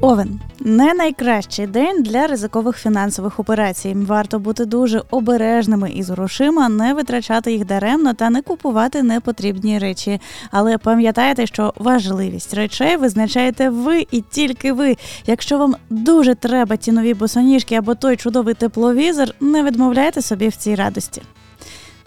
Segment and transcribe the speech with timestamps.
[0.00, 3.96] Овен не найкращий день для ризикових фінансових операцій.
[4.06, 10.20] Варто бути дуже обережними із грошима, не витрачати їх даремно та не купувати непотрібні речі.
[10.50, 14.96] Але пам'ятайте, що важливість речей визначаєте ви і тільки ви.
[15.26, 20.56] Якщо вам дуже треба ті нові босоніжки або той чудовий тепловізор, не відмовляйте собі в
[20.56, 21.22] цій радості.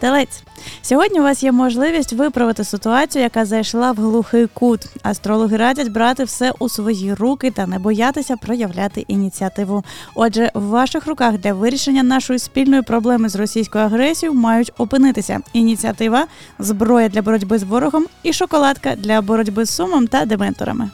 [0.00, 0.42] Телець,
[0.82, 4.80] сьогодні у вас є можливість виправити ситуацію, яка зайшла в глухий кут.
[5.02, 9.84] Астрологи радять брати все у свої руки та не боятися проявляти ініціативу.
[10.14, 16.26] Отже, в ваших руках для вирішення нашої спільної проблеми з російською агресією мають опинитися ініціатива,
[16.58, 20.90] зброя для боротьби з ворогом і шоколадка для боротьби з сумом та дементорами.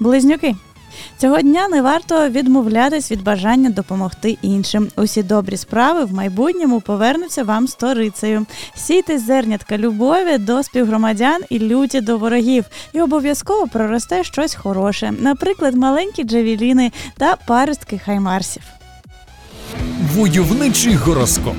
[0.00, 0.54] Близнюки.
[1.18, 4.88] Цього дня не варто відмовлятись від бажання допомогти іншим.
[4.96, 8.46] Усі добрі справи в майбутньому повернуться вам сторицею.
[8.74, 15.74] Сійте зернятка любові до співгромадян і люті до ворогів, і обов'язково проросте щось хороше, наприклад,
[15.74, 18.62] маленькі джавеліни та паростки хаймарсів.
[20.14, 21.56] Войовничий гороскоп.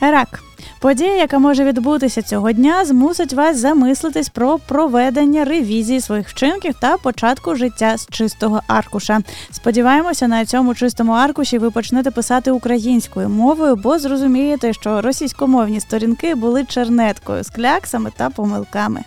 [0.00, 0.47] Рак.
[0.80, 6.96] Подія, яка може відбутися цього дня, змусить вас замислитись про проведення ревізії своїх вчинків та
[6.96, 9.20] початку життя з чистого аркуша.
[9.50, 16.34] Сподіваємося, на цьому чистому аркуші ви почнете писати українською мовою, бо зрозумієте, що російськомовні сторінки
[16.34, 19.04] були чернеткою з кляксами та помилками.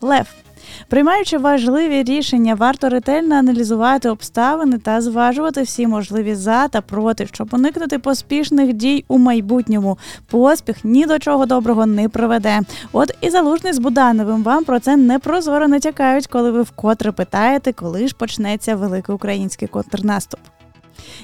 [0.00, 0.45] Лев.
[0.88, 7.48] Приймаючи важливі рішення, варто ретельно аналізувати обставини та зважувати всі можливі за та проти, щоб
[7.52, 9.98] уникнути поспішних дій у майбутньому.
[10.30, 12.60] Поспіх ні до чого доброго не приведе.
[12.92, 18.08] От і залужний з Будановим вам про це непрозоро натякають, коли ви вкотре питаєте, коли
[18.08, 20.40] ж почнеться великий український контрнаступ.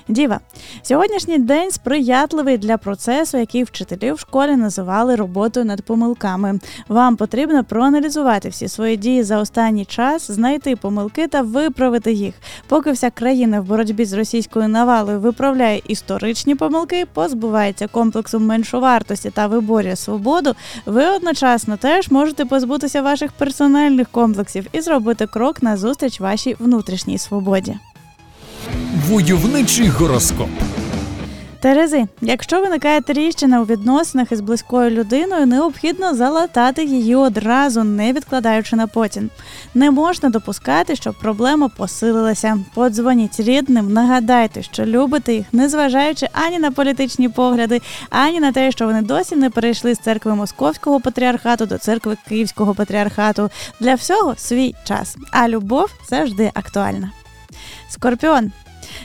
[0.09, 0.41] Діва,
[0.83, 6.59] сьогоднішній день сприятливий для процесу, який вчителі в школі називали роботою над помилками.
[6.89, 12.35] Вам потрібно проаналізувати всі свої дії за останній час, знайти помилки та виправити їх.
[12.69, 19.47] Поки вся країна в боротьбі з російською навалою виправляє історичні помилки, позбувається комплексу меншовартості та
[19.47, 20.55] виборює свободу.
[20.87, 27.77] Ви одночасно теж можете позбутися ваших персональних комплексів і зробити крок назустріч вашій внутрішній свободі.
[29.13, 30.49] Войовничий гороскоп.
[31.61, 38.77] Терези, якщо виникає тріщина у відносинах із близькою людиною, необхідно залатати її одразу, не відкладаючи
[38.77, 39.31] на потім.
[39.75, 42.59] Не можна допускати, щоб проблема посилилася.
[42.75, 47.81] Подзвоніть рідним, нагадайте, що любите їх, незважаючи ані на політичні погляди,
[48.11, 52.75] ані на те, що вони досі не перейшли з церкви Московського патріархату до церкви Київського
[52.75, 53.51] патріархату.
[53.81, 55.17] Для всього свій час.
[55.31, 57.11] А любов завжди актуальна.
[57.89, 58.53] Скорпіон.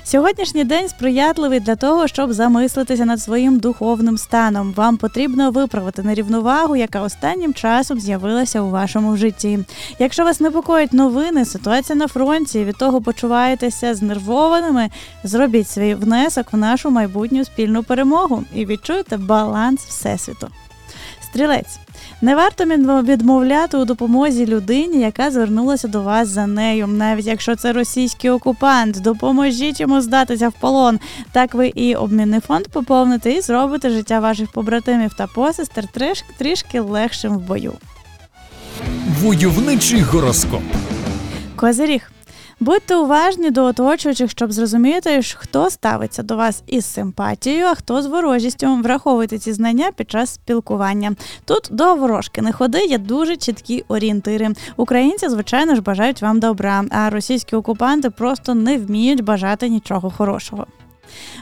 [0.07, 4.73] Сьогоднішній день сприятливий для того, щоб замислитися над своїм духовним станом.
[4.73, 9.59] Вам потрібно виправити нерівновагу, яка останнім часом з'явилася у вашому житті.
[9.99, 14.89] Якщо вас непокоїть новини, ситуація на фронті, від того почуваєтеся знервованими,
[15.23, 20.47] зробіть свій внесок в нашу майбутню спільну перемогу і відчуєте баланс всесвіту.
[21.31, 21.79] Стрілець.
[22.21, 22.65] Не варто
[23.03, 29.01] відмовляти у допомозі людині, яка звернулася до вас за нею, навіть якщо це російський окупант.
[29.01, 30.99] Допоможіть йому здатися в полон.
[31.31, 35.85] Так ви і обмінний фонд поповните і зробите життя ваших побратимів та посестер
[36.37, 37.73] трішки легшим в бою.
[39.21, 40.63] Войовничий гороскоп.
[41.55, 42.11] Козиріг.
[42.59, 48.05] Будьте уважні до оточуючих, щоб зрозуміти, хто ставиться до вас із симпатією, а хто з
[48.05, 48.75] ворожістю.
[48.75, 51.15] Враховуйте ці знання під час спілкування.
[51.45, 54.49] Тут до ворожки не ходи, є дуже чіткі орієнтири.
[54.77, 60.67] Українці, звичайно ж, бажають вам добра, а російські окупанти просто не вміють бажати нічого хорошого.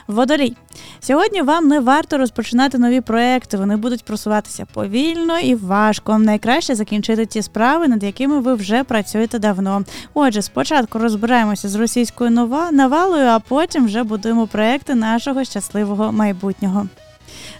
[0.06, 0.56] Водолій.
[1.00, 3.56] Сьогодні вам не варто розпочинати нові проекти.
[3.56, 6.18] Вони будуть просуватися повільно і важко.
[6.18, 9.84] Найкраще закінчити ті справи, над якими ви вже працюєте давно.
[10.14, 12.30] Отже, спочатку розбираємося з російською
[12.72, 16.88] навалою, а потім вже будуємо проекти нашого щасливого майбутнього.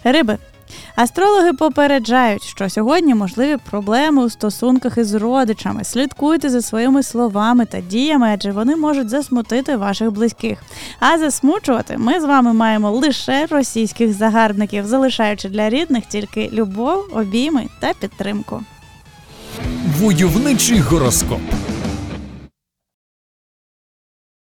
[0.05, 0.39] Риби.
[0.97, 5.85] Астрологи попереджають, що сьогодні можливі проблеми у стосунках із родичами.
[5.85, 10.63] Слідкуйте за своїми словами та діями, адже вони можуть засмутити ваших близьких.
[11.01, 17.67] А засмучувати ми з вами маємо лише російських загарбників, залишаючи для рідних тільки любов, обійми
[17.81, 18.63] та підтримку.
[19.99, 21.41] Войовничий гороскоп.